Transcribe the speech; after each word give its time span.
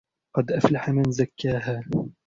قَدْ 0.35 0.51
أَفْلَحَ 0.51 0.89
مَنْ 0.89 1.11
زَكَّاهَا 1.11 1.83